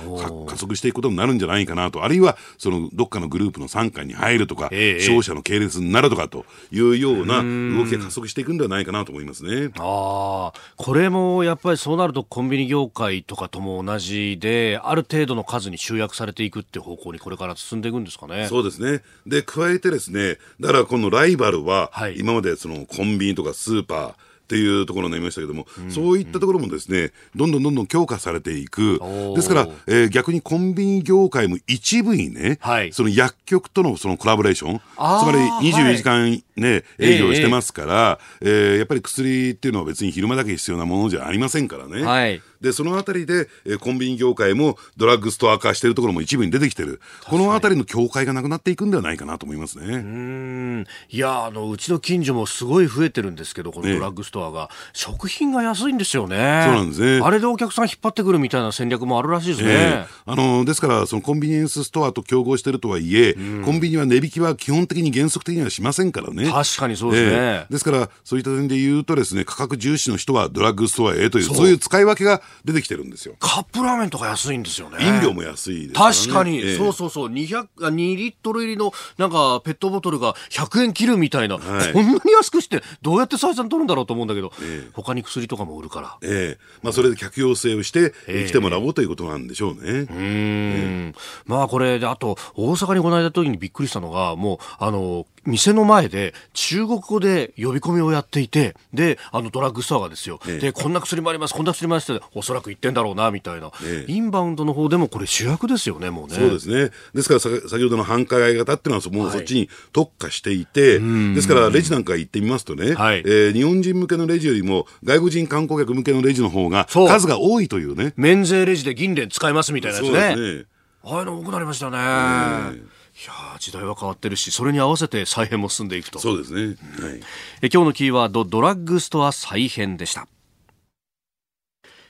[0.46, 2.04] 加速していくことになるんじゃないかなと。
[2.04, 9.50] あるいはそのどっかのグループの傘下に入るとか、えー、商社の系列になるとかというような動きが加速していくんではないかなと思いますね。
[9.78, 18.46] あこれもやっぱりそうなるとコンビニ業界とかとも同じである程度の数に集約されていくって方向にこれから進んでいくんですかね。
[18.48, 19.02] そうですね。
[19.26, 24.14] で加えてですねだからこのライバルは、今までそのコンビニとかスーパー
[24.46, 29.00] っていうところになりましたけども、うん、そういったところもですね、どんどんどんどん強化されていく。
[29.34, 35.38] ですから、えー、逆にコンビニ業界も一部にね、はい、その薬局とのそのコラボレーション、つまり
[35.72, 42.04] 24時間ね、はい、営業してますから、えー、えー、やっぱり薬っていうのは別に昼間だけ必要なものじゃありませんからね。
[42.04, 47.00] はいでそのあたりで、えー、コンビニ業界もドラッグストア化しているところも一部に出てきてる。
[47.24, 49.96] このあたりの境界がなくなっていくんではないかなと思いますね。
[49.96, 50.86] うん。
[51.10, 56.62] いやあのうちの近所もすごい増えてるんですけどこのドラッグストアが、ね、食品が安いんですよね。
[56.64, 57.20] そうなんですね。
[57.22, 66.50] あれでお客さん引っ張ってくるみたいな戦略もあるらしいですね、えー、あのですからそのコンビニエンスストアと競合しているとはいえ、コンビニは値引きは基本的に原則的にはしませんからね。
[66.50, 71.44] 確かにそうですね、えー、ですからそういった点で言うとですね価格重視の人はドラッグストアへという。
[71.44, 73.36] そういう使い分けが出てきてるんですよ。
[73.38, 74.98] カップラーメンとか安いんですよね。
[75.00, 86.18] 飲料も安いです、ね、確かに、えー、そうそうそう、200、2リットル入りのなんかペットボトルが100円切るみたいな、はい、こんなに安くして、どうやって採算取るんだろうと思うんだけど、えー、他に薬とかも売るから。
[86.22, 86.58] ええ。
[86.58, 89.80] ー、まあそれで客要請をして、えー、来てもらおうということなんでしょうね。
[89.80, 91.14] うん、えー、
[91.46, 106.34] まあこれで、あと、大阪にこの間時にびっくりしたのが、もう、あの、店の前で中国語で呼び込みをやっていて、で、あのドラッグストアがですよ、ええ、で、こんな薬もあります、こんな薬もありますって、おそらく言ってんだろうな、みたいな、え、インバウンドの方でもこれ主役ですよね、もうね。
[106.34, 106.90] そうですね。
[107.14, 118.12] ですから先ほどの繁華街型っていうのはもうそっちに特化していて、はい、ですからレジなんか行ってみますとね、はい、えー、日本人向けのレジよりも外国人観光客向けのレジの方が数が多いというね。
[118.16, 120.66] 免税レジで銀蓮使いますみたいなやつね。
[121.04, 122.95] ああいうの多くなりましたね。
[123.16, 126.18] いや時代は変わってるしそれに合わせて再編も進んでいくと。
[126.18, 127.20] そうですね、はい、
[127.62, 130.28] え今日のキーワードドラッグストア再編でした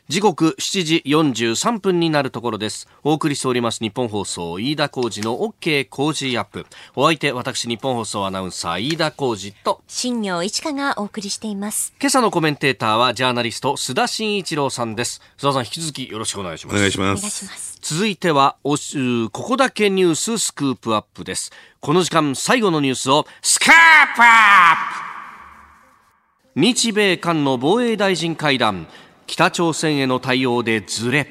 [0.09, 2.87] 時刻7時43分になるところです。
[3.03, 6.65] お送りしております日本放送飯田浩二の OK 工事アップ。
[6.95, 11.93] お相手、私日本放送アナウンサー飯田浩二と新業一華がお送りしています。
[12.01, 15.21] 今朝のコメンテーターはジャーナリスト須田慎一郎さんです。
[15.39, 16.77] 須田さん引き続きよろしくお願いします。
[16.77, 17.79] お願いします。
[17.83, 21.51] 続いてはおここだけニューススクープアップです。
[21.81, 25.07] この時間最後のニュースをスカープアップ
[26.55, 28.87] 日米韓の防衛大臣会談
[29.27, 31.27] 北朝鮮への対応でずれ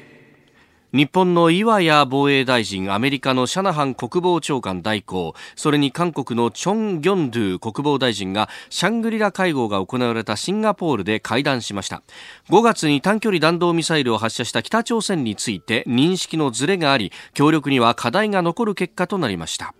[0.92, 12.02] 日本の岩谷防衛大臣、アメリカのシャナハン国防長官代行、それに韓国のチョン・ギョンドゥ国防大臣がシャングリラ会合が行われたシンガポールで会談しました。
[12.48, 19.74] 5月に短距離弾道ミサイルを発射した北朝鮮について認識のずれがあり、協力には課題が残る結果となりました。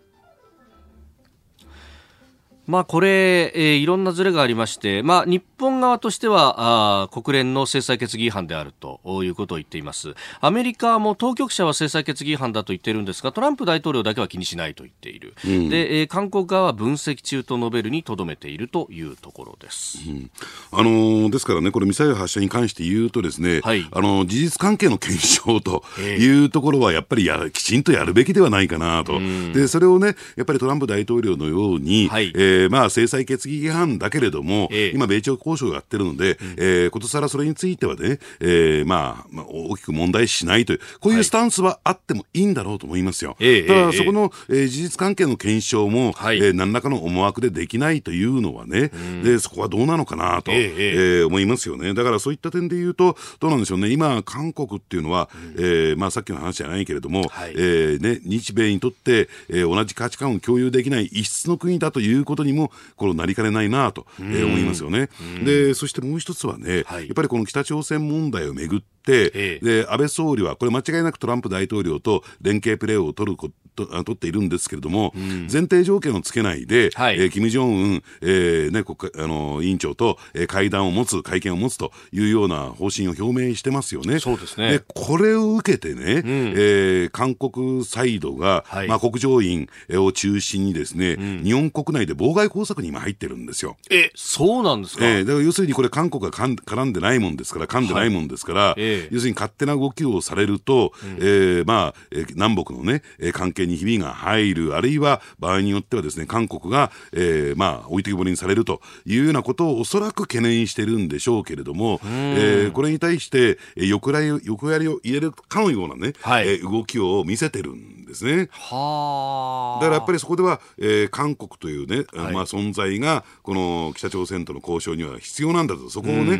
[2.66, 10.14] まあ、これ、えー、いろんなずれがありまして、まあ、日本側としてはあ国連の制裁決議違反であるということを言っています。
[10.40, 20.30] アメリカも当局者は制裁決議違反だと言っているんですがトランプ大統領だけは気にしないと言っている、うん、でえー、韓国側は分析中と述べるにとどめているというところです、うん、
[20.72, 43.36] あのー、ですからね、これ、ミサイル発射に関して言うと、ですね、はい、あのー、事実関係の検証というところは、やっぱりやきちんとやるべきではないかなと、うん、でそれをね、やっぱりトランプ大統領のように、はい、えーえー、まあ、制裁決議違反だけれども、えー、今、米朝交渉をやってるので、うん、えー、ことさらそれについてはね、えー、まあ、まあ、大きく問題しないという、こういうスタンスはあってもいいんだろうと思いますよ。
[43.38, 51.94] はい、ただ、そこの、えー、事実関係の検証も、はい、えー、何らかの思惑でできないというのはね、うん、でそこはどうなのかなと、えー、えー、思いますよね。
[51.94, 65.08] だからそういった点で言うと、どうなんでしょうね、今、韓国っていうのは、うん、えー、まあ、さっきの話じゃないけれども、はい、えー、ね、日米にとって、えー、同じ価値観を共有できない異質の国だということにも、このなりかねないなと、えー、思いますよね。
[65.44, 68.86] で、そしてもう一つはね、はい、やっぱりこの北朝鮮問題をめぐって、
[69.34, 84.18] ええ、で安倍総理は、これ間違いなくトランプ大統領と連携プレーを取ること取っているんですけれども、うん、前提条件をつけないで、はい、えー、金正恩、えーね、国あの委員長と、えー、会談を持つ、会見を持つというような方針を表明してますよね。
[84.18, 84.70] そうですね。
[84.72, 86.22] でこれを受けてね、うん、
[86.56, 93.76] えー、韓国サイドが、はい、まあ、国上院を中心にですね、うん、日本国内で妨害工作に今入ってるんですよ。
[93.90, 98.74] え、そうなんですか、えー、だから要するにこれ韓国が絡んでないもんですから、噛んでないもんですから、はい。
[98.78, 103.02] えー、要するに勝手な動きをされると、うん、えー、まあ、えー、南北のね、
[103.32, 118.48] 関係にひびが入る、あるいは場合によってはですね、韓国が、えー、まあ、置いてきぼりにされるというようなことをおそらく懸念してるんでしょうけれども、えー、これに対して、横やり横やりを入れるかのようなね、はい、えー、動きを見せてるんですね。
[118.52, 126.36] はだからやっぱりそこでは、えー、韓国というね、はい、まあ、存在が、この北朝鮮との交渉には必要なんだと、そこをね、え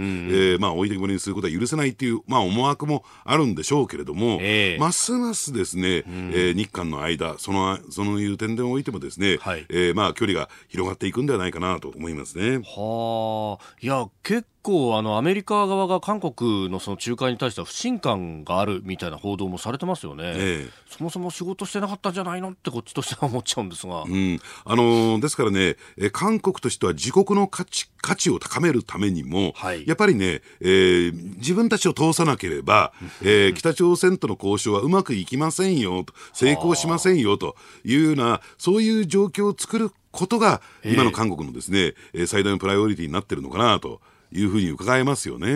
[0.57, 12.59] ー、まあ、置いてきぼりにすることは許せないっていう、まあ、思惑もあるんでしょうけれども、えー、ますますですね、えー、日韓の間、その、そのいう点でおいてもですね、はい、えー、まあ、距離が広がっていくんではないかなと思いますね。
[12.59, 24.41] はあ、いや、結構あのアメリカ側が韓国のその仲介に対しては不信感があるみたいな報道もされてますよね、ええ、そもそも仕事してなかったんじゃないのってこっちとしては思っちゃうんですが、うん。
[24.64, 32.93] あのー、ですからね、え韓国としては自国の価値価値を高めるためにも、はい、やっぱりね、えー、自分たちを通さなければ、
[33.23, 44.01] えー、北朝鮮との交渉はうまくいきませんよと成功しませんよというようなそういう状況を作ることが今の韓国のですね、えー、最大のプライオリティになってるのかなと。
[44.33, 45.49] いうふうに伺えますよね。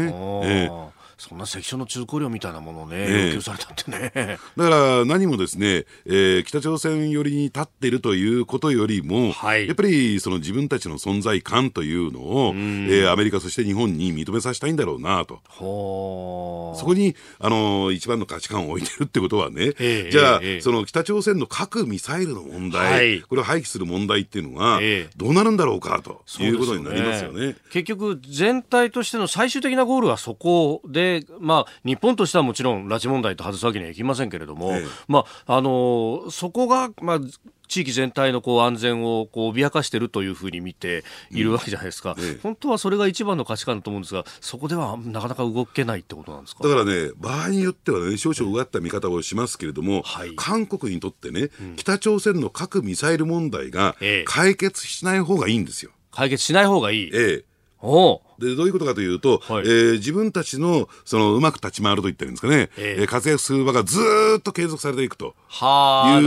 [0.44, 4.38] えーそんな関所の通行料みたいなものをね、要求されたってね。
[4.56, 15.40] だから何もですね、えー、北朝鮮寄りに立っているということよりも、はい、やっぱりその自分たちの存在感というのを、えー、アメリカ、そして日本に認めさせたいんだろうなと。
[15.58, 24.80] そこに、あの一番の価値観を置いてるってことはね、えー、じゃあ、えー、その北朝鮮の核・ミサイルの問題、はい、これを廃棄する問題っていうのが、
[25.16, 27.56] どうなるんだろうかということになりますよね。
[27.70, 31.09] 結局、全体としての最終的なゴールはそこで、
[31.40, 37.20] まあ、日本としてはもちろん拉致問題と外すわけにはいきませんけれども、ええ、まあ、あのそこが、まあ、
[37.68, 46.64] 地域全体のこう安全をこう脅かしているというふうに見ているわけじゃないですか、うんええ、本当はそれが一番の価値観だと思うんですが、そこではなかなか動けないってことなんですか？
[46.64, 53.94] だからね、場合によってはね、少々うがった見方をしますけれども、はい、韓国にとってね、うん、北朝鮮の核・ミサイル問題が
[54.24, 55.92] 解決しない方がいいんですよ。
[56.10, 57.10] 解決しない方がいい。
[57.14, 57.44] ええ。
[57.82, 63.98] おでどういうことかというと、はい、えー、自分たちのそのうまく立ち回ると言ってるんですかね、えー、活躍する場がず
[64.38, 65.32] っと継続されていくという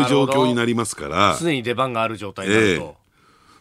[0.07, 2.83] 状況になりますから常に出番がある状態になると。
[2.83, 3.03] えー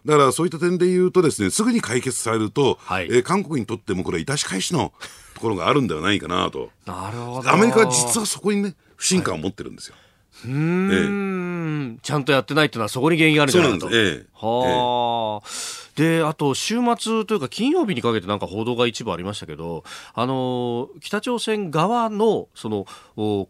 [0.05, 4.93] だからそういった点で言うとですね、すぐに解決されると、はい、えー、韓国にとってもこれは致し返しの
[5.35, 6.71] ところがあるんではないかなと。
[6.87, 7.49] なるほど。
[7.49, 9.95] アメリカは実はそこにね、不信感を持ってるんですよ。
[10.43, 13.81] はい、うん、ええ、ちゃんとやってないっていうのはそこに原因があるんじゃないかと。
[13.83, 14.19] そうなんです。
[14.19, 15.47] ええ、はあ。
[15.47, 19.85] ええであと週末というか金曜日にかけてなんか報道が一部ありましたけど
[20.15, 22.87] あの北朝鮮側のその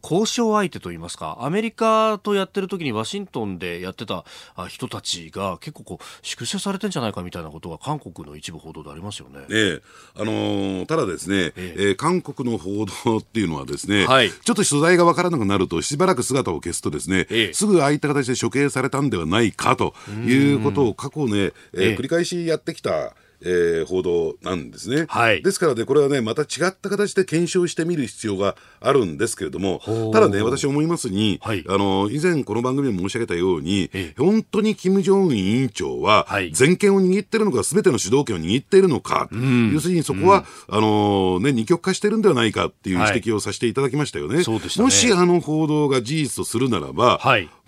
[0.02, 4.24] 交渉相手といいますかアメリカとやってる時にワシントンでやってた
[4.68, 9.40] 人たちが結構こう粛清されてんじゃないかみたいなことが韓国の一部報道でありますよね。
[9.50, 9.82] ええ。
[10.20, 11.74] あのー、ただですね、ええ。
[11.76, 19.94] えー、韓国の報道っていうのはですね、はい、ちょっと取材が分からなくなるとしばらく姿を消すとですね、ええ、すぐああいった形で処刑されたんではないかと
[20.26, 23.14] いうことを過去ね、えー、繰り返ししやってきた
[23.44, 29.80] えー、報道なんですね、はい、ですからね、これはね、また違った形で検証してみる必要があるんですけれども、
[30.12, 39.28] ただね、私思いますに、はい、あの以前この番組で申し上げたように、本当に金正恩委員長は、全権を握っているのか、すべての主導権を握っているのか、
[39.72, 44.36] 要するにそこは、うん、あのね、二極化してるんではないかっていう指摘をさせていただきましたよね。
[44.36, 44.84] はい、ね。
[44.84, 47.20] もしあの報道が事実とするならば、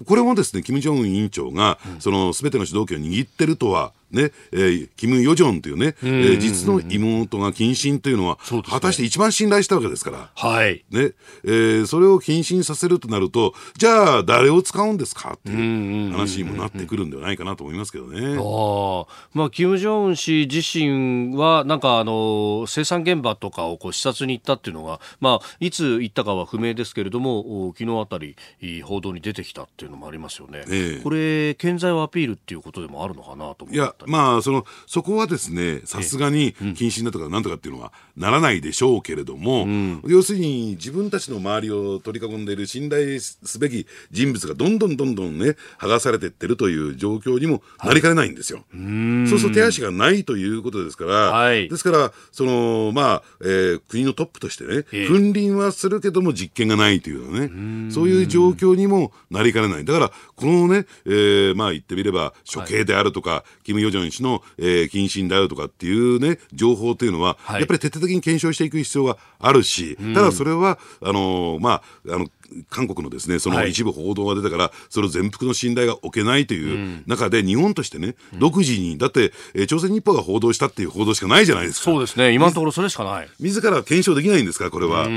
[0.07, 10.85] これもですね、金正恩委員長が、そのすべての主導権を握ってるとは、ね、えー、キム・ヨジョンというね、えー、実の妹が謹慎というのは、ね、果たして一番信頼したわけですから、はい。
[10.91, 11.13] ね、
[11.45, 18.37] えー、それを謹慎させるとなると、じゃあ誰を使うんですかっていう話にもなってくるんではないかなと思いますけどね。
[18.39, 28.37] ああ、まあ、キム・ジョン氏自身は、なんかあの、生産現場とかをこう視察に行ったっていうのが、まあ、いつ行ったかは不明ですけれども、昨日あたり、
[28.83, 30.65] 報道に出てきたっていうのもありますよね。
[30.69, 48.59] えー、これ、健在をアピールっていうことでもあるのかなと思いや、まあ、その、そこはですね、さすがに謹慎だとかなんとかっていうのはならないでしょうけれども、うん、要するに自分たちの周りを取り囲んでいる信頼すべき人物がどんどんどんどんね、剥がされていってるという状況にもなりかねないんですよ。
[48.59, 59.85] はい、そうすると手足がないということですから、はい、ですから、その、まあ、えー、国のトップとしてね、君臨はするけども実権がないというね、そういう状況にもなりかねない。
[59.85, 71.83] だから、このね、えー、まあ言ってみれば、処刑であるとか、はい、ジョン氏の、えー、謹慎だよとかっていうね、情報というのは、はい、やっぱり徹底的に検証していく必要があるし、ただそれは、あのー、まあ、
[72.15, 72.27] あの、
[72.71, 81.85] 韓国のですね、その一部報道が出たから、はい、それを全幅の信頼が置けないという中で、日本としてね、独自に、だって、えー、朝鮮日報が報道したっていう報道しかないじゃないですか。
[81.85, 83.29] そうですね、今のところそれしかない。
[83.41, 85.05] 自ら検証できないんですか、これは。
[85.05, 85.11] そ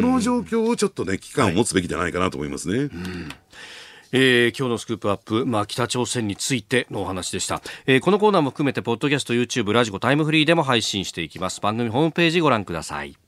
[0.00, 2.78] の状況をちょっとね、危機感を持つべきじゃないかなと思いますね。
[2.78, 2.88] はい
[4.12, 11.60] えー、今日のスクープアップ、まあ、北朝鮮についてのお話でした、えー、このコーナーも含めてポッドキャスト YouTube ラジコタイムフリーでも配信していきます。
[11.60, 13.21] 番組ホームページご覧ください。